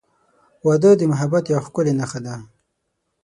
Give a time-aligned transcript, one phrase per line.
[0.65, 2.35] •واده د محبت یوه ښکلی نښه ده.